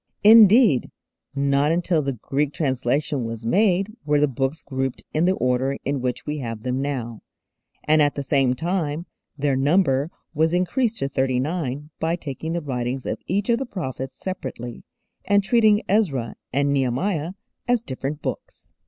[0.23, 0.89] Indeed,
[1.35, 6.01] not until the Greek translation was made were the books grouped in the order in
[6.01, 7.21] which we have them now,
[7.83, 9.05] and at the same time
[9.37, 13.67] their number was increased to thirty nine by taking the writings of each of the
[13.67, 14.83] prophets separately,
[15.25, 17.33] and treating Ezra and Nehemiah
[17.67, 18.71] as different books.